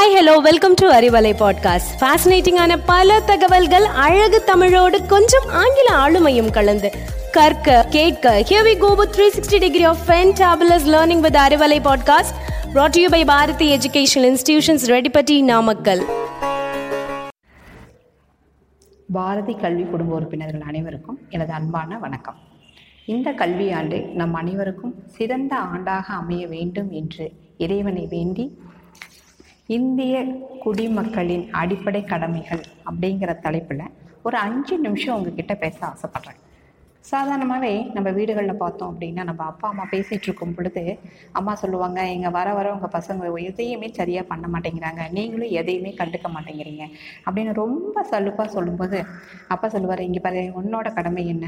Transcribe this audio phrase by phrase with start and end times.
[0.00, 6.92] Hi hello welcome to Arivalai podcast ஃபேசினேட்டிங்கான பல தகவல்கள் அழகு தமிழோடு கொஞ்சம் ஆங்கில ஆளுமையும் கலந்து.
[7.32, 12.34] கற்க கேட்க here we go with 360 degree of fantabulous learning with Arivalai podcast
[12.74, 16.04] brought to you by Bharathi educational institutions Reddipatti Namakkal
[19.12, 22.36] Bharathi கல்வி குடும்ப உறுப்பினர்கள் அனைவருக்கும் எனது அன்பான வணக்கம்.
[23.06, 28.58] இந்த கல்வியாண்டு நம் அனைவருக்கும் சிறந்த ஆண்டாக அமைய வேண்டும் என்று இறைவனை வேண்டி
[29.76, 30.14] இந்திய
[30.62, 33.82] குடிமக்களின் அடிப்படை கடமைகள் அப்படிங்கிற தலைப்பில்
[34.26, 36.38] ஒரு அஞ்சு நிமிஷம் உங்ககிட்ட பேச ஆசைப்பட்றேன்.
[37.10, 40.82] சாதாரணமாகவே நம்ம வீடுகளில் பார்த்தோம் அப்படின்னா நம்ம அப்பா அம்மா பேசிகிட்டு இருக்கும் பொழுது
[41.38, 45.04] அம்மா சொல்லுவாங்க இங்கே வர வர உங்கள் பசங்க எதையுமே சரியாக பண்ண மாட்டேங்கிறாங்க.
[45.18, 46.86] நீங்களும் எதையுமே கண்டுக்க மாட்டேங்கிறீங்க.
[47.26, 49.00] அப்படின்னு ரொம்ப சலுப்பாக சொல்லும்போது
[49.54, 51.46] அப்பா சொல்லுவார் இங்கே பாரு உன்னோட கடமை என்ன?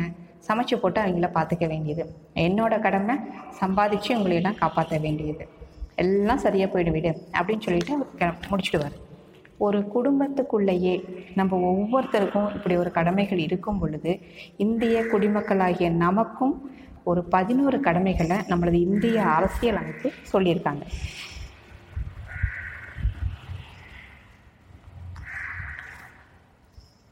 [0.49, 2.07] சமைச்சு போட்டு அவங்கள பார்த்துக்க வேண்டியது.
[2.47, 3.17] என்னோட கடமை
[3.63, 5.47] சம்பாதிச்சு உங்களையெல்லாம் காப்பாற்ற வேண்டியது.
[5.97, 8.35] எல்லாம் சரியாக போயிடு விடு அப்படின்னு சொல்லிட்டு அவர் க-
[9.59, 10.95] ஒரு குடும்பத்துக்குள்ளேயே
[11.35, 14.21] நம்ம ஒவ்வொருத்தருக்கும் இப்படி ஒரு கடமைகள் இருக்கும் பொழுது
[14.57, 16.71] இந்திய குடிமக்களாகிய நமக்கும்
[17.05, 20.83] ஒரு பதினோரு கடமைகளை நம்மளது இந்திய அரசியல் அமைப்பு சொல்லியிருக்காங்க.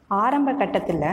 [0.07, 1.03] ஆரம்ப கட்டத்தில்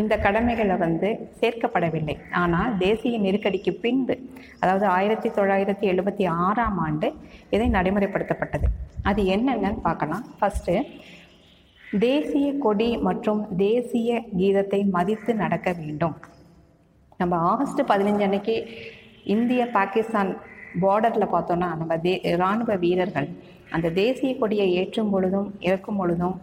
[0.00, 1.08] இந்த கடமைகளை வந்து
[1.40, 2.16] சேர்க்கப்படவில்லை.
[2.42, 4.14] ஆனால் தேசிய நெருக்கடிக்கு பின்பு
[4.62, 7.08] அதாவது ஆயிரத்தி தொள்ளாயிரத்தி எழுபத்தி ஆறாம் ஆண்டு
[7.54, 8.68] இதை நடைமுறைப்படுத்தப்பட்டது.
[9.10, 10.24] அது என்னென்னு பார்க்கலாம்.
[10.38, 10.74] ஃபஸ்ட்டு
[12.06, 16.16] தேசிய கொடி மற்றும் தேசிய கீதத்தை மதித்து நடக்க வேண்டும்.
[17.20, 18.56] நம்ம ஆகஸ்ட் பதினஞ்சு அன்னைக்கு
[19.34, 20.30] இந்திய பாகிஸ்தான்
[20.82, 23.28] பார்டரில் பார்த்தோன்னா நம்ம தே இராணுவ வீரர்கள்
[23.74, 26.36] அந்த தேசிய கொடியை ஏற்றும் பொழுதும் இறக்கும் பொழுதும்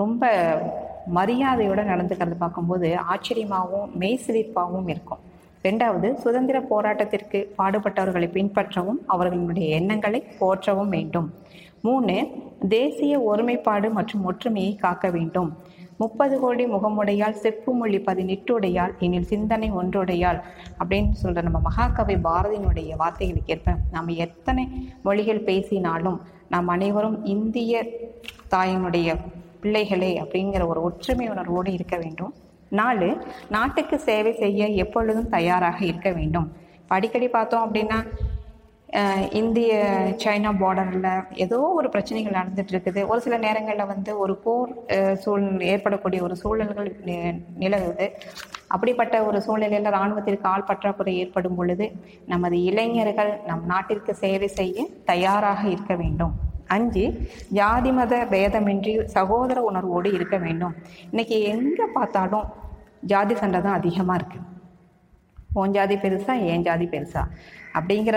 [0.00, 0.30] ரொம்ப
[1.16, 5.22] மரியாதையோட நடந்துக்கிறது பார்க்கும்போது ஆச்சரியமாகவும் மெய்சிலிப்பாகவும் இருக்கும்.
[5.64, 11.28] ரெண்டாவது சுதந்திர போராட்டத்திற்கு பாடுபட்டவர்களை பின்பற்றவும் அவர்களுடைய எண்ணங்களை போற்றவும் வேண்டும்.
[11.86, 12.14] மூணு
[12.68, 15.50] தேசிய ஒருமைப்பாடு மற்றும் ஒற்றுமையை காக்க வேண்டும்.
[16.02, 20.38] முப்பது கோடி முகமுடையால் செப்பு மொழி பதினெட்டுடையால் எனில் சிந்தனை ஒன்றுடையால்
[20.80, 24.64] அப்படின்னு சொல்கிற நம்ம மகாகவி பாரதியினுடைய வார்த்தைகளுக்கு ஏற்ப நாம் எத்தனை
[25.02, 26.18] மொழிகள் பேசினாலும்
[26.48, 27.82] நாம் அனைவரும் இந்திய
[28.50, 29.08] தாயினுடைய
[29.60, 32.34] பிள்ளைகளே அப்படிங்கிற ஒரு ஒற்றுமை உணர்வோடு இருக்க வேண்டும்.
[32.68, 36.52] நாலு நாட்டுக்கு சேவை செய்ய எப்பொழுதும் தயாராக இருக்க வேண்டும்.
[36.88, 38.18] அடிக்கடி பார்த்தோம் அப்படின்னா
[39.32, 39.84] இந்திய
[40.24, 43.06] சைனா பார்டரில் ஏதோ ஒரு பிரச்சனைகள் நடந்துட்டு இருக்குது.
[43.06, 44.70] ஒரு சில நேரங்களில் வந்து ஒரு போர்
[45.16, 48.10] சூழ் ஏற்படக்கூடிய ஒரு சூழல்கள் நி- நிலவுது.
[48.66, 51.92] அப்படிப்பட்ட ஒரு சூழ்நிலையில் இராணுவத்திற்கு ஆள் பற்றாக்குறை ஏற்படும் பொழுது
[52.26, 56.46] நமது இளைஞர்கள் நம் நாட்டிற்கு சேவை செய்ய தயாராக இருக்க வேண்டும்.
[56.74, 57.04] அஞ்சு
[57.58, 60.74] ஜாதி மத பேதமின்றி சகோதர உணர்வோடு இருக்க வேண்டும்.
[61.10, 62.46] இன்றைக்கி எங்கே பார்த்தாலும்
[63.12, 64.46] ஜாதி சண்டை தான் அதிகமாக இருக்குது
[65.60, 67.22] உன் ஜாதி பெருசா என் ஜாதி பெருசா
[67.78, 68.16] அப்படிங்கிற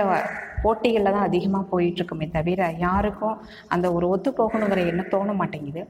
[0.63, 3.37] போட்டிகளில் தான் அதிகமாக போயிட்டுருக்குமே தவிர யாருக்கும்
[3.73, 5.83] அந்த ஒரு ஒத்து போகணுங்கிற எண்ணம் தோண மாட்டேங்குது.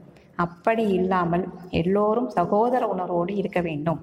[0.44, 1.44] அப்படி இல்லாமல்
[1.80, 4.00] எல்லோரும் சகோதர உணர்வோடு இருக்க வேண்டும்.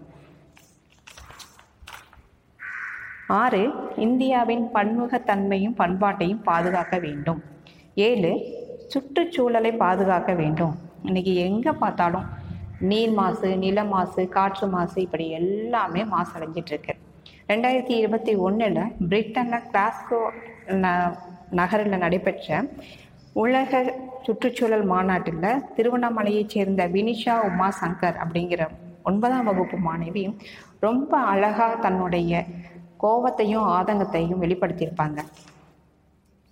[3.39, 3.63] ஆறு
[4.07, 7.41] இந்தியாவின் பன்முகத்தன்மையும் பண்பாட்டையும் பாதுகாக்க வேண்டும்.
[8.07, 8.31] ஏழு
[8.91, 10.73] சுற்றுச்சூழலை பாதுகாக்க வேண்டும்.
[11.07, 12.27] இன்றைக்கி எங்கே பார்த்தாலும்
[12.89, 16.93] நீர் மாசு நில மாசு காற்று மாசு இப்படி எல்லாமே மாசடைஞ்சிட்டு இருக்கு
[17.51, 18.79] ரெண்டாயிரத்தி இருபத்தி ஒன்றில்
[19.09, 20.19] பிரிட்டனில் கிளாஸ்கோ
[20.83, 20.87] ந
[21.59, 22.59] நகரில் நடைபெற்ற
[23.43, 23.81] உலக
[24.25, 25.45] சுற்றுச்சூழல் மாநாட்டில்
[25.75, 28.63] திருவண்ணாமலையைச் சேர்ந்த வினிஷா உமா சங்கர் அப்படிங்கிற
[29.09, 30.23] ஒன்பதாம் வகுப்பு மாணவி
[30.87, 32.33] ரொம்ப அழகாக தன்னுடைய
[33.03, 35.19] கோபத்தையும் ஆதங்கத்தையும் வெளிப்படுத்தியிருப்பாங்க.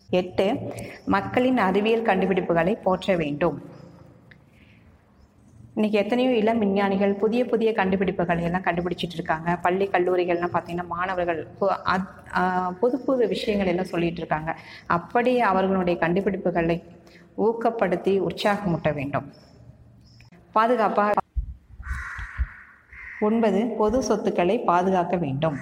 [0.09, 0.73] எட்டு
[1.05, 3.61] மக்களின் அறிவியல் கண்டுபிடிப்புகளை போற்ற வேண்டும்.
[5.73, 9.55] இன்னைக்கு எத்தனையோ இளம் விஞ்ஞானிகள் புதிய புதிய கண்டுபிடிப்புகளை எல்லாம் கண்டுபிடிச்சிட்டு இருக்காங்க.
[9.55, 14.57] பள்ளி கல்லூரிகள்லாம் பார்த்தீங்கன்னா மாணவர்கள் பு- ஆஹ் புது புது விஷயங்கள் எல்லாம் சொல்லிட்டு இருக்காங்க.
[14.87, 16.83] அப்படி அவர்களுடைய கண்டுபிடிப்புகளை
[17.37, 19.33] ஊக்கப்படுத்தி உற்சாகமூட்ட வேண்டும்.
[20.51, 21.13] பாதுகாப்பாக
[23.19, 25.57] ஒன்பது பொது சொத்துக்களை பாதுகாக்க வேண்டும்.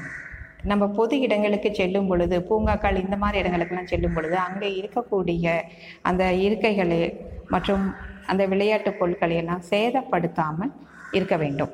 [0.71, 5.53] நம்ம பொது இடங்களுக்கு செல்லும் பொழுது பூங்காக்கள் இந்த மாதிரி இடங்களுக்கெல்லாம் செல்லும் பொழுது அங்கே இருக்கக்கூடிய
[6.09, 6.99] அந்த இருக்கைகளை
[7.55, 7.85] மற்றும்
[8.31, 10.71] அந்த விளையாட்டு பொருட்களை எல்லாம் சேதப்படுத்தாமல்
[11.17, 11.73] இருக்க வேண்டும்.